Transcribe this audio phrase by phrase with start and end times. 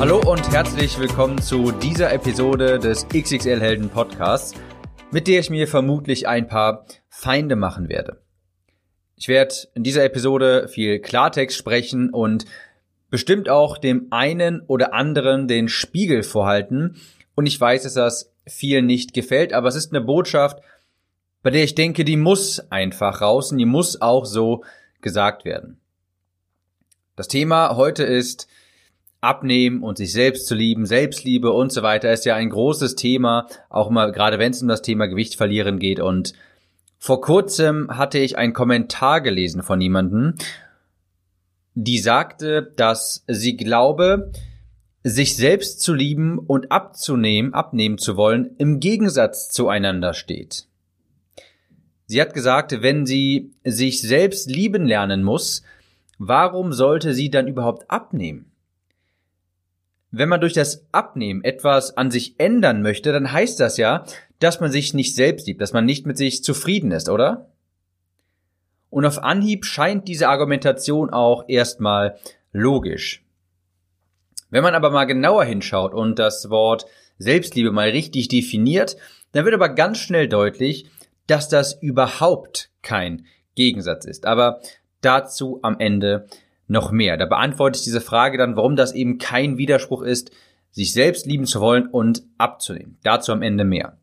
[0.00, 4.54] Hallo und herzlich willkommen zu dieser Episode des XXL Helden Podcasts,
[5.10, 8.22] mit der ich mir vermutlich ein paar Feinde machen werde.
[9.16, 12.46] Ich werde in dieser Episode viel Klartext sprechen und
[13.10, 16.96] bestimmt auch dem einen oder anderen den Spiegel vorhalten.
[17.34, 20.60] Und ich weiß, dass das vielen nicht gefällt, aber es ist eine Botschaft,
[21.42, 24.64] bei der ich denke, die muss einfach raus und die muss auch so
[25.02, 25.78] gesagt werden.
[27.16, 28.48] Das Thema heute ist
[29.20, 33.46] Abnehmen und sich selbst zu lieben, Selbstliebe und so weiter ist ja ein großes Thema,
[33.68, 36.00] auch mal gerade wenn es um das Thema Gewicht verlieren geht.
[36.00, 36.32] Und
[36.98, 40.34] vor kurzem hatte ich einen Kommentar gelesen von jemandem,
[41.74, 44.32] die sagte, dass sie glaube,
[45.02, 50.66] sich selbst zu lieben und abzunehmen, abnehmen zu wollen, im Gegensatz zueinander steht.
[52.06, 55.62] Sie hat gesagt, wenn sie sich selbst lieben lernen muss,
[56.18, 58.49] warum sollte sie dann überhaupt abnehmen?
[60.10, 64.04] Wenn man durch das Abnehmen etwas an sich ändern möchte, dann heißt das ja,
[64.40, 67.50] dass man sich nicht selbst liebt, dass man nicht mit sich zufrieden ist, oder?
[68.88, 72.18] Und auf Anhieb scheint diese Argumentation auch erstmal
[72.52, 73.24] logisch.
[74.50, 76.86] Wenn man aber mal genauer hinschaut und das Wort
[77.18, 78.96] Selbstliebe mal richtig definiert,
[79.32, 80.86] dann wird aber ganz schnell deutlich,
[81.28, 84.26] dass das überhaupt kein Gegensatz ist.
[84.26, 84.60] Aber
[85.02, 86.26] dazu am Ende
[86.70, 87.16] noch mehr.
[87.16, 90.30] Da beantworte ich diese Frage dann, warum das eben kein Widerspruch ist,
[90.70, 92.96] sich selbst lieben zu wollen und abzunehmen.
[93.02, 93.98] Dazu am Ende mehr.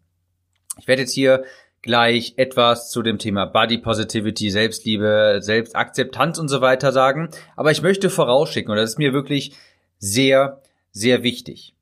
[0.77, 1.45] Ich werde jetzt hier
[1.81, 7.29] gleich etwas zu dem Thema Body Positivity, Selbstliebe, Selbstakzeptanz und so weiter sagen.
[7.56, 9.53] Aber ich möchte vorausschicken, und das ist mir wirklich
[9.97, 10.61] sehr,
[10.91, 11.73] sehr wichtig.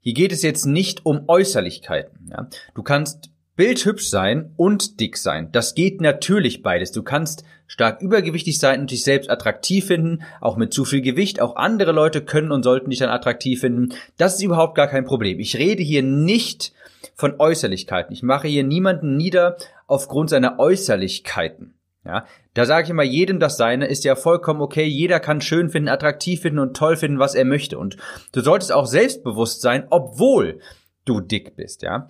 [0.00, 2.30] Hier geht es jetzt nicht um Äußerlichkeiten.
[2.30, 2.48] Ja?
[2.74, 5.50] Du kannst bildhübsch sein und dick sein.
[5.50, 6.92] Das geht natürlich beides.
[6.92, 11.40] Du kannst stark übergewichtig sein und dich selbst attraktiv finden, auch mit zu viel Gewicht.
[11.40, 13.88] Auch andere Leute können und sollten dich dann attraktiv finden.
[14.16, 15.40] Das ist überhaupt gar kein Problem.
[15.40, 16.72] Ich rede hier nicht
[17.16, 18.12] von Äußerlichkeiten.
[18.12, 19.56] Ich mache hier niemanden nieder
[19.88, 21.74] aufgrund seiner Äußerlichkeiten.
[22.04, 24.84] Ja, da sage ich immer, jedem das Seine ist ja vollkommen okay.
[24.84, 27.76] Jeder kann schön finden, attraktiv finden und toll finden, was er möchte.
[27.76, 27.96] Und
[28.30, 30.60] du solltest auch selbstbewusst sein, obwohl
[31.04, 32.06] du dick bist, ja.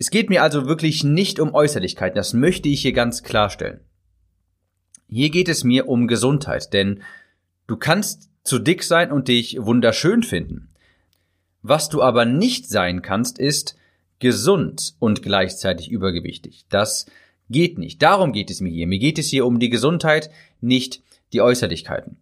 [0.00, 3.80] Es geht mir also wirklich nicht um Äußerlichkeiten, das möchte ich hier ganz klarstellen.
[5.08, 7.02] Hier geht es mir um Gesundheit, denn
[7.66, 10.70] du kannst zu dick sein und dich wunderschön finden.
[11.60, 13.76] Was du aber nicht sein kannst, ist
[14.20, 16.64] gesund und gleichzeitig übergewichtig.
[16.70, 17.04] Das
[17.50, 18.00] geht nicht.
[18.00, 18.86] Darum geht es mir hier.
[18.86, 20.30] Mir geht es hier um die Gesundheit,
[20.62, 21.02] nicht
[21.34, 22.16] die Äußerlichkeiten.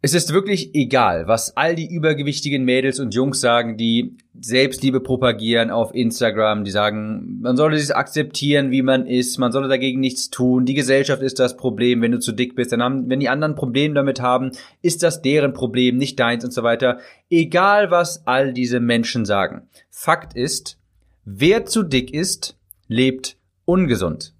[0.00, 5.72] Es ist wirklich egal, was all die übergewichtigen Mädels und Jungs sagen, die Selbstliebe propagieren
[5.72, 10.30] auf Instagram, die sagen, man solle sich akzeptieren, wie man ist, man solle dagegen nichts
[10.30, 13.28] tun, die Gesellschaft ist das Problem, wenn du zu dick bist, dann haben, wenn die
[13.28, 17.00] anderen Probleme damit haben, ist das deren Problem, nicht deins und so weiter.
[17.28, 19.68] Egal, was all diese Menschen sagen.
[19.90, 20.78] Fakt ist,
[21.24, 24.32] wer zu dick ist, lebt ungesund.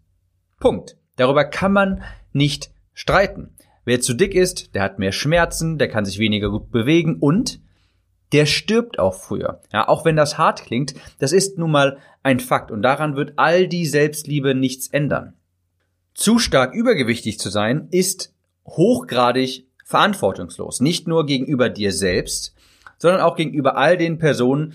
[0.61, 0.97] Punkt.
[1.17, 3.57] Darüber kann man nicht streiten.
[3.89, 7.59] Wer zu dick ist, der hat mehr Schmerzen, der kann sich weniger gut bewegen und
[8.33, 9.63] der stirbt auch früher.
[9.73, 13.33] Ja, auch wenn das hart klingt, das ist nun mal ein Fakt und daran wird
[13.37, 15.33] all die Selbstliebe nichts ändern.
[16.13, 18.35] Zu stark übergewichtig zu sein ist
[18.67, 20.81] hochgradig verantwortungslos.
[20.83, 22.55] Nicht nur gegenüber dir selbst,
[22.99, 24.75] sondern auch gegenüber all den Personen,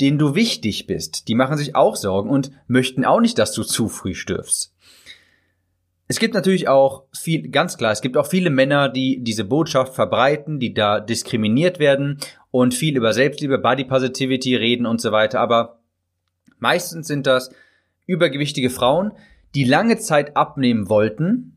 [0.00, 1.28] denen du wichtig bist.
[1.28, 4.74] Die machen sich auch Sorgen und möchten auch nicht, dass du zu früh stirbst.
[6.10, 9.94] Es gibt natürlich auch viel, ganz klar, es gibt auch viele Männer, die diese Botschaft
[9.94, 12.18] verbreiten, die da diskriminiert werden
[12.50, 15.38] und viel über Selbstliebe, Body Positivity reden und so weiter.
[15.38, 15.78] Aber
[16.58, 17.52] meistens sind das
[18.06, 19.12] übergewichtige Frauen,
[19.54, 21.54] die lange Zeit abnehmen wollten,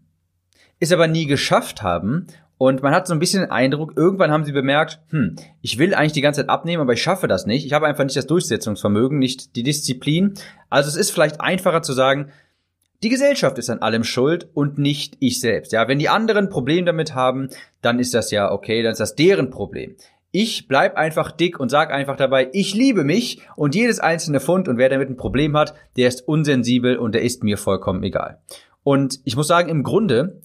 [0.79, 2.27] es aber nie geschafft haben.
[2.59, 5.95] Und man hat so ein bisschen den Eindruck, irgendwann haben sie bemerkt, hm, ich will
[5.95, 7.65] eigentlich die ganze Zeit abnehmen, aber ich schaffe das nicht.
[7.65, 10.35] Ich habe einfach nicht das Durchsetzungsvermögen, nicht die Disziplin.
[10.69, 12.31] Also es ist vielleicht einfacher zu sagen,
[13.03, 15.73] die Gesellschaft ist an allem schuld und nicht ich selbst.
[15.73, 17.49] Ja, wenn die anderen Problem damit haben,
[17.81, 19.95] dann ist das ja okay, dann ist das deren Problem.
[20.31, 24.67] Ich bleib einfach dick und sag einfach dabei, ich liebe mich und jedes einzelne Pfund
[24.67, 28.41] und wer damit ein Problem hat, der ist unsensibel und der ist mir vollkommen egal.
[28.83, 30.41] Und ich muss sagen, im Grunde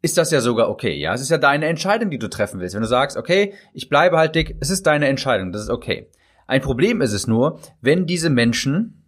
[0.00, 1.14] ist das ja sogar okay, ja.
[1.14, 2.74] Es ist ja deine Entscheidung, die du treffen willst.
[2.74, 6.08] Wenn du sagst, okay, ich bleibe halt dick, es ist deine Entscheidung, das ist okay.
[6.48, 9.01] Ein Problem ist es nur, wenn diese Menschen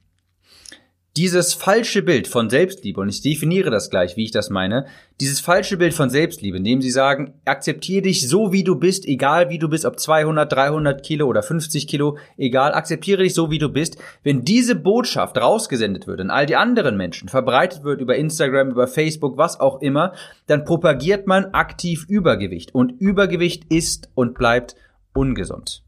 [1.17, 4.87] dieses falsche Bild von Selbstliebe, und ich definiere das gleich, wie ich das meine,
[5.21, 9.49] dieses falsche Bild von Selbstliebe, indem sie sagen, akzeptiere dich so, wie du bist, egal
[9.49, 13.59] wie du bist, ob 200, 300 Kilo oder 50 Kilo, egal, akzeptiere dich so, wie
[13.59, 13.97] du bist.
[14.25, 18.89] Wenn diese Botschaft rausgesendet wird an all die anderen Menschen, verbreitet wird über Instagram, über
[18.89, 20.15] Facebook, was auch immer,
[20.49, 22.75] dann propagiert man aktiv Übergewicht.
[22.75, 24.75] Und Übergewicht ist und bleibt
[25.15, 25.85] ungesund.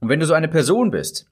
[0.00, 1.29] Und wenn du so eine Person bist,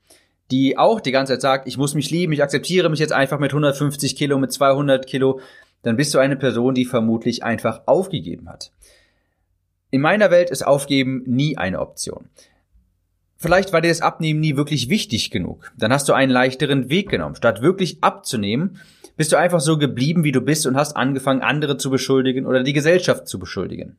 [0.50, 3.38] die auch die ganze Zeit sagt, ich muss mich lieben, ich akzeptiere mich jetzt einfach
[3.38, 5.40] mit 150 Kilo, mit 200 Kilo,
[5.82, 8.72] dann bist du eine Person, die vermutlich einfach aufgegeben hat.
[9.90, 12.28] In meiner Welt ist Aufgeben nie eine Option.
[13.36, 15.70] Vielleicht war dir das Abnehmen nie wirklich wichtig genug.
[15.76, 17.36] Dann hast du einen leichteren Weg genommen.
[17.36, 18.80] Statt wirklich abzunehmen,
[19.16, 22.64] bist du einfach so geblieben, wie du bist und hast angefangen, andere zu beschuldigen oder
[22.64, 23.96] die Gesellschaft zu beschuldigen.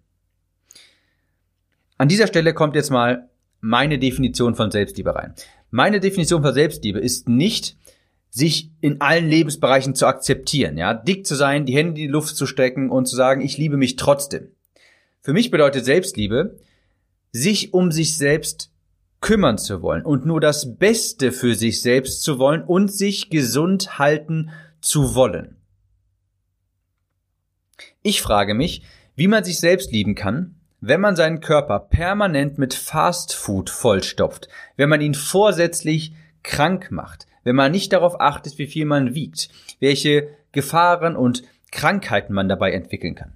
[1.97, 3.29] An dieser Stelle kommt jetzt mal
[3.61, 5.33] meine Definition von Selbstliebe rein.
[5.71, 7.77] Meine Definition von Selbstliebe ist nicht,
[8.29, 12.35] sich in allen Lebensbereichen zu akzeptieren, ja, dick zu sein, die Hände in die Luft
[12.35, 14.49] zu strecken und zu sagen, ich liebe mich trotzdem.
[15.21, 16.59] Für mich bedeutet Selbstliebe,
[17.31, 18.71] sich um sich selbst
[19.21, 23.99] kümmern zu wollen und nur das Beste für sich selbst zu wollen und sich gesund
[23.99, 24.51] halten
[24.81, 25.57] zu wollen.
[28.01, 28.83] Ich frage mich,
[29.15, 34.47] wie man sich selbst lieben kann, wenn man seinen Körper permanent mit Fast Food vollstopft,
[34.77, 39.49] wenn man ihn vorsätzlich krank macht, wenn man nicht darauf achtet, wie viel man wiegt,
[39.79, 43.33] welche Gefahren und Krankheiten man dabei entwickeln kann.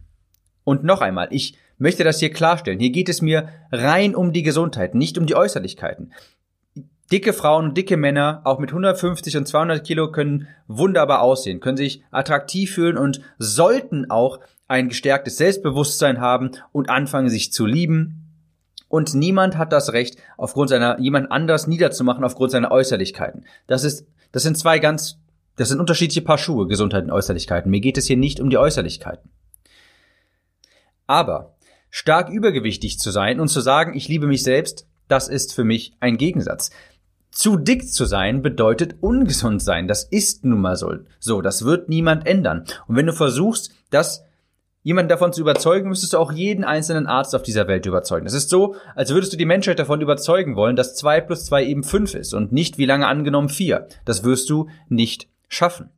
[0.63, 2.79] Und noch einmal, ich möchte das hier klarstellen.
[2.79, 6.13] Hier geht es mir rein um die Gesundheit, nicht um die Äußerlichkeiten.
[7.11, 11.77] Dicke Frauen und dicke Männer, auch mit 150 und 200 Kilo, können wunderbar aussehen, können
[11.77, 18.19] sich attraktiv fühlen und sollten auch ein gestärktes Selbstbewusstsein haben und anfangen, sich zu lieben.
[18.87, 23.45] Und niemand hat das Recht, aufgrund seiner, jemand anders niederzumachen aufgrund seiner Äußerlichkeiten.
[23.67, 25.19] Das ist, das sind zwei ganz,
[25.55, 27.69] das sind unterschiedliche Paar Schuhe, Gesundheit und Äußerlichkeiten.
[27.69, 29.31] Mir geht es hier nicht um die Äußerlichkeiten.
[31.07, 31.55] Aber
[31.89, 35.93] stark übergewichtig zu sein und zu sagen, ich liebe mich selbst, das ist für mich
[35.99, 36.71] ein Gegensatz.
[37.31, 39.87] Zu dick zu sein bedeutet ungesund sein.
[39.87, 40.93] Das ist nun mal so.
[41.19, 42.65] So, das wird niemand ändern.
[42.87, 44.23] Und wenn du versuchst, das
[44.83, 48.27] jemanden davon zu überzeugen, müsstest du auch jeden einzelnen Arzt auf dieser Welt überzeugen.
[48.27, 51.65] Es ist so, als würdest du die Menschheit davon überzeugen wollen, dass zwei plus zwei
[51.65, 53.87] eben fünf ist und nicht wie lange angenommen vier.
[54.05, 55.89] Das wirst du nicht schaffen.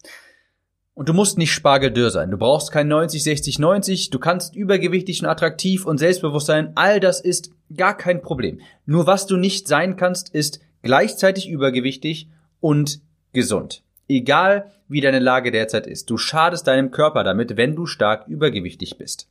[0.93, 2.31] Und du musst nicht spargeldürr sein.
[2.31, 4.09] Du brauchst kein 90, 60, 90.
[4.11, 6.71] Du kannst übergewichtig und attraktiv und selbstbewusst sein.
[6.75, 8.61] All das ist gar kein Problem.
[8.85, 12.29] Nur was du nicht sein kannst, ist gleichzeitig übergewichtig
[12.61, 13.01] und
[13.33, 13.83] gesund.
[14.07, 18.97] Egal wie deine Lage derzeit ist, du schadest deinem Körper damit, wenn du stark übergewichtig
[18.97, 19.27] bist.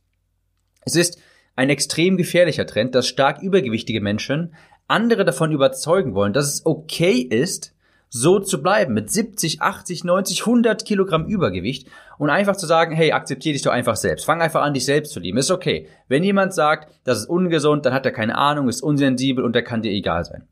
[0.81, 1.19] Es ist
[1.55, 4.53] ein extrem gefährlicher Trend, dass stark übergewichtige Menschen
[4.87, 7.73] andere davon überzeugen wollen, dass es okay ist,
[8.09, 11.87] so zu bleiben mit 70, 80, 90, 100 Kilogramm Übergewicht
[12.17, 14.25] und einfach zu sagen, hey, akzeptiere dich doch einfach selbst.
[14.25, 15.37] Fang einfach an, dich selbst zu lieben.
[15.37, 15.87] Ist okay.
[16.07, 19.63] Wenn jemand sagt, das ist ungesund, dann hat er keine Ahnung, ist unsensibel und der
[19.63, 20.47] kann dir egal sein.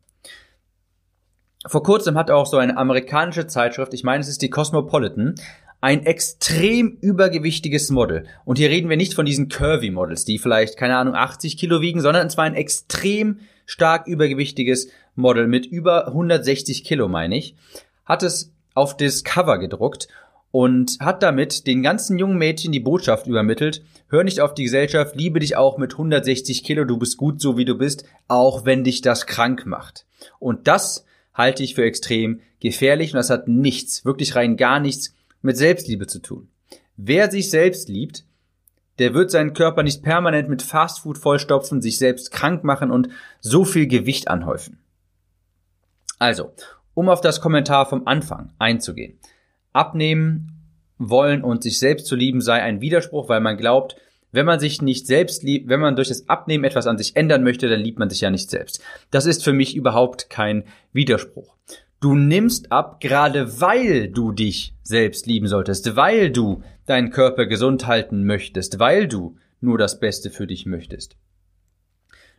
[1.65, 5.36] Vor kurzem hat auch so eine amerikanische Zeitschrift, ich meine, es ist die Cosmopolitan,
[5.80, 8.25] ein extrem übergewichtiges Model.
[8.45, 11.82] Und hier reden wir nicht von diesen Curvy Models, die vielleicht, keine Ahnung, 80 Kilo
[11.82, 17.55] wiegen, sondern es war ein extrem stark übergewichtiges Model mit über 160 Kilo, meine ich,
[18.05, 20.08] hat es auf das Cover gedruckt
[20.51, 25.15] und hat damit den ganzen jungen Mädchen die Botschaft übermittelt, hör nicht auf die Gesellschaft,
[25.15, 28.84] liebe dich auch mit 160 Kilo, du bist gut so wie du bist, auch wenn
[28.84, 30.05] dich das krank macht.
[30.39, 35.16] Und das halte ich für extrem gefährlich und das hat nichts, wirklich rein gar nichts
[35.42, 36.50] mit Selbstliebe zu tun.
[36.96, 38.25] Wer sich selbst liebt,
[39.00, 43.10] der wird seinen Körper nicht permanent mit Fastfood vollstopfen, sich selbst krank machen und
[43.40, 44.78] so viel Gewicht anhäufen.
[46.20, 46.54] Also,
[46.94, 49.18] um auf das Kommentar vom Anfang einzugehen.
[49.74, 50.54] Abnehmen
[51.00, 53.96] wollen und sich selbst zu lieben sei ein Widerspruch, weil man glaubt,
[54.34, 57.44] wenn man sich nicht selbst liebt, wenn man durch das Abnehmen etwas an sich ändern
[57.44, 58.82] möchte, dann liebt man sich ja nicht selbst.
[59.12, 61.56] Das ist für mich überhaupt kein Widerspruch.
[62.02, 67.88] Du nimmst ab, gerade weil du dich selbst lieben solltest, weil du deinen Körper gesund
[67.88, 71.16] halten möchtest, weil du nur das Beste für dich möchtest.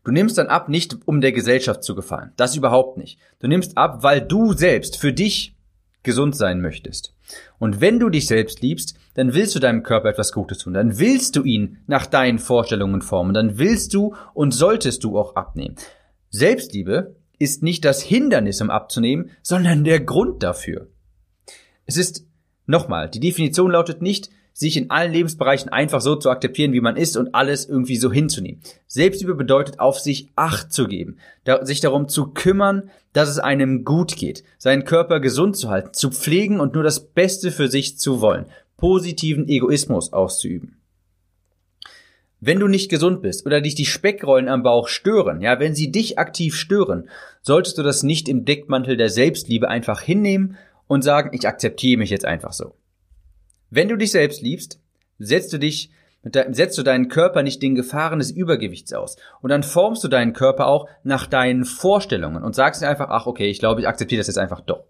[0.05, 2.33] Du nimmst dann ab, nicht um der Gesellschaft zu gefallen.
[2.37, 3.19] Das überhaupt nicht.
[3.39, 5.57] Du nimmst ab, weil du selbst für dich
[6.05, 7.15] gesund sein möchtest.
[7.59, 10.99] Und wenn du dich selbst liebst, dann willst du deinem Körper etwas Gutes tun, dann
[10.99, 15.77] willst du ihn nach deinen Vorstellungen formen, dann willst du und solltest du auch abnehmen.
[16.31, 20.89] Selbstliebe ist nicht das Hindernis, um abzunehmen, sondern der Grund dafür.
[21.87, 22.27] Es ist,
[22.67, 26.97] nochmal, die Definition lautet nicht, sich in allen Lebensbereichen einfach so zu akzeptieren, wie man
[26.97, 28.61] ist und alles irgendwie so hinzunehmen.
[28.87, 31.19] Selbstliebe bedeutet, auf sich Acht zu geben,
[31.63, 36.11] sich darum zu kümmern, dass es einem gut geht, seinen Körper gesund zu halten, zu
[36.11, 38.47] pflegen und nur das Beste für sich zu wollen,
[38.77, 40.77] positiven Egoismus auszuüben.
[42.41, 45.91] Wenn du nicht gesund bist oder dich die Speckrollen am Bauch stören, ja, wenn sie
[45.91, 47.09] dich aktiv stören,
[47.43, 50.57] solltest du das nicht im Deckmantel der Selbstliebe einfach hinnehmen
[50.87, 52.75] und sagen, ich akzeptiere mich jetzt einfach so.
[53.75, 54.79] Wenn du dich selbst liebst,
[55.19, 55.91] setzt du dich
[56.51, 59.17] setzt du deinen Körper nicht den Gefahren des Übergewichts aus.
[59.43, 63.27] Und dann formst du deinen Körper auch nach deinen Vorstellungen und sagst dir einfach, ach
[63.27, 64.85] okay, ich glaube, ich akzeptiere das jetzt einfach doch.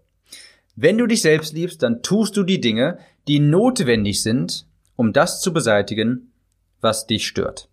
[0.77, 4.65] Wenn du dich selbst liebst, dann tust du die Dinge, die notwendig sind,
[4.95, 6.31] um das zu beseitigen,
[6.79, 7.67] was dich stört.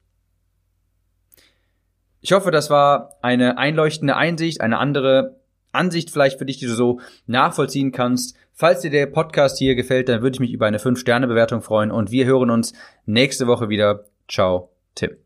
[2.20, 5.36] Ich hoffe, das war eine einleuchtende Einsicht, eine andere
[5.72, 8.36] Ansicht vielleicht für dich, die du so nachvollziehen kannst.
[8.54, 12.10] Falls dir der Podcast hier gefällt, dann würde ich mich über eine 5-Sterne-Bewertung freuen und
[12.10, 12.72] wir hören uns
[13.06, 14.04] nächste Woche wieder.
[14.28, 15.16] Ciao, Tim.